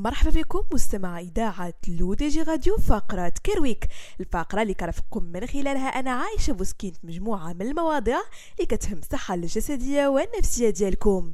[0.00, 3.88] مرحبا بكم مستمعي إذاعة L'ODJ Radio فقرة Care Week
[4.20, 8.18] الفقرة اللي كنرافقكم من خلالها أنا عايشة بوسكينت مجموعة من المواضيع
[8.56, 11.30] اللي كتهم الصحة الجسدية والنفسية ديالكم.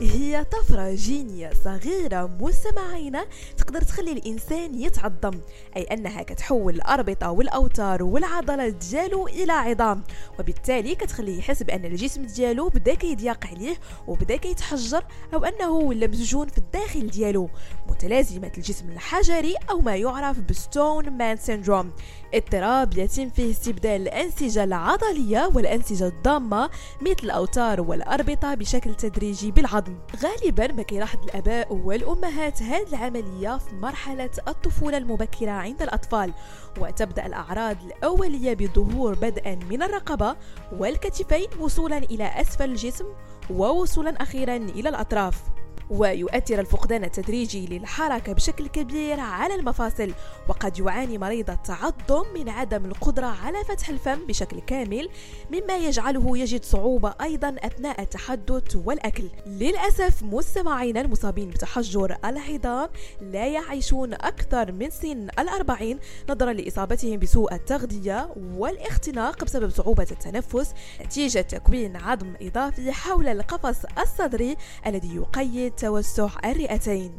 [0.00, 3.18] هي طفرة جينية صغيرة مستمعين
[3.56, 5.40] تقدر تخلي الإنسان يتعظم
[5.76, 10.04] أي أنها كتحول الأربطة والأوتار والعضلات ديالو إلى عظام.
[10.38, 13.76] وبالتالي كتخليه يحس بأن الجسم ديالو بدأ كيضيق عليه
[14.06, 15.04] وبدأ كيتحجر
[15.34, 17.50] أو أنه ولا مسجون في الداخل ديالو
[17.88, 21.92] متلازمة الجسم الحجري أو ما يعرف ب Stone Man Syndrome.
[22.34, 29.98] اضطراب يتم فيه استبدال الأنسجة العضلية والأنسجة الضامة مثل الأوتار والأربطة بشكل تدريجي بالعظم.
[30.22, 36.32] غالبا ما كيلاحظ الآباء والأمهات هذه العملية في مرحلة الطفولة المبكرة عند الأطفال
[36.80, 39.82] وتبدأ الأعراض الأولية بظهور بدءا من
[40.18, 40.36] الرقبة
[40.72, 43.06] والكتفين وصولا إلى أسفل الجسم
[43.50, 45.57] ووصولا أخيرا إلى الأطراف.
[45.90, 50.12] ويؤثر الفقدان التدريجي للحركة بشكل كبير على المفاصل
[50.48, 55.08] وقد يعاني مريض التعضم من عدم القدرة على فتح الفم بشكل كامل
[55.52, 59.30] مما يجعله يجد صعوبة أيضا أثناء التحدث والأكل.
[59.46, 62.88] للأسف مستمعينا المصابين بتحجر العظام
[63.20, 65.98] لا يعيشون أكثر من سن الأربعين
[66.30, 74.56] نظرا لإصابتهم بسوء التغذية والاختناق بسبب صعوبة التنفس نتيجة تكوين عظم إضافي حول القفص الصدري
[74.86, 77.10] الذي يقيد توسع الرئتين.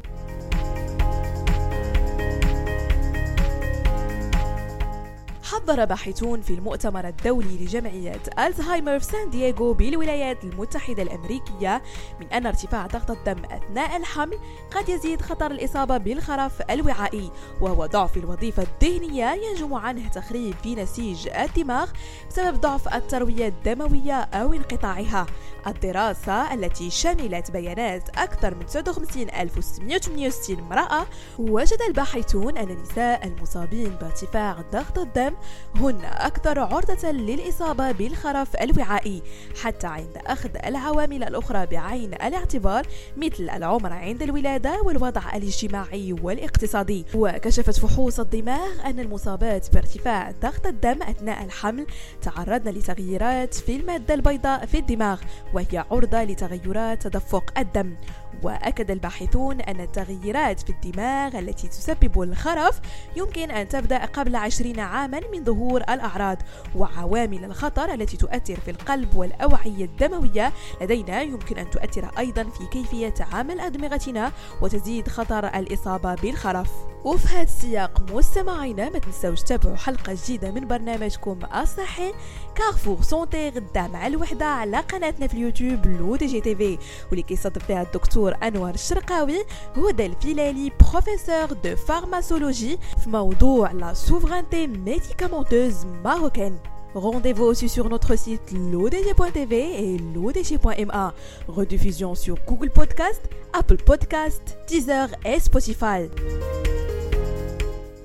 [5.69, 11.81] حذر باحثون في المؤتمر الدولي لجمعية ألزهايمر في سان دييغو بالولايات المتحدة الأمريكية
[12.19, 14.39] من أن ارتفاع ضغط الدم أثناء الحمل
[14.71, 17.31] قد يزيد خطر الإصابة بالخرف الوعائي
[17.61, 21.89] وهو ضعف الوظيفة الذهنية ينجم عنه تخريب في نسيج الدماغ
[22.29, 25.25] بسبب ضعف التروية الدموية أو انقطاعها.
[25.67, 31.05] الدراسة التي شملت بيانات أكثر من 59668 امرأة
[31.39, 35.33] وجد الباحثون أن النساء المصابين بارتفاع ضغط الدم
[35.75, 39.21] هن أكثر عرضة للإصابة بالخرف الوعائي
[39.63, 42.87] حتى عند أخذ العوامل الأخرى بعين الاعتبار
[43.17, 47.05] مثل العمر عند الولادة والوضع الاجتماعي والاقتصادي.
[47.15, 51.87] وكشفت فحوص الدماغ أن المصابات بارتفاع ضغط الدم أثناء الحمل
[52.21, 55.21] تعرضن لتغييرات في المادة البيضاء في الدماغ
[55.53, 57.95] وهي عرضة لتغيرات تدفق الدم.
[58.43, 62.81] وأكد الباحثون أن التغييرات في الدماغ التي تسبب الخرف
[63.15, 66.37] يمكن أن تبدأ قبل عشرين عاما من ظهور الأعراض
[66.75, 70.51] وعوامل الخطر التي تؤثر في القلب والأوعية الدموية.
[70.81, 76.71] لدينا يمكن أن تؤثر أيضا في كيفية عمل أدمغتنا وتزيد خطر الإصابة بالخرف.
[77.05, 82.13] وفي هذا السياق مستمعينا ما تنسوش تتابعوا حلقة جديدة من برنامجكم الصحي
[82.55, 86.77] Carrefour Santé غدا مع الوحدة على قناتنا في اليوتيوب L'ODJ TV
[87.09, 89.45] واللي كيستضف فيها الدكتور أنور الشرقاوي
[89.77, 96.57] هدى الفلالي professeur de pharmacologie في موضوع la souveraineté médicamenteuse marocaine.
[96.95, 99.53] Rendez-vous aussi sur notre site lodj.tv
[99.85, 101.13] et lodj.ma.
[101.47, 103.21] Rediffusion sur Google Podcast,
[103.53, 106.09] Apple Podcast, Deezer et Spotify.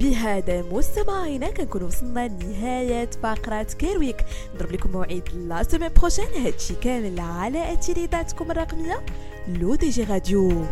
[0.05, 4.17] بهذا مستمعينا كنكون وصلنا لنهاية فقرة Care Week
[4.55, 6.25] نضرب لكم موعد la semaine prochaine.
[6.45, 9.07] هادشي كامل على إذاعتكم الرقمية
[9.49, 10.67] L'ODJ Radio.